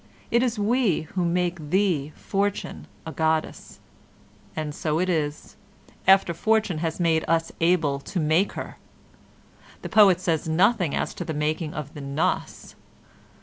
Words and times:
"It 0.31 0.41
is 0.41 0.57
we 0.57 1.01
who 1.13 1.23
make 1.23 1.69
thee, 1.69 2.11
Fortune, 2.15 2.87
a 3.05 3.11
goddess"; 3.11 3.79
and 4.55 4.73
so 4.73 4.99
it 4.99 5.09
is, 5.09 5.55
after 6.07 6.33
Fortune 6.33 6.79
has 6.79 6.99
made 6.99 7.23
us 7.27 7.51
able 7.61 7.99
to 7.99 8.19
make 8.19 8.53
her. 8.53 8.77
The 9.83 9.89
poet 9.89 10.19
says 10.19 10.49
nothing 10.49 10.95
as 10.95 11.13
to 11.13 11.23
the 11.23 11.35
making 11.35 11.75
of 11.75 11.93
the 11.93 12.01
"nos." 12.01 12.73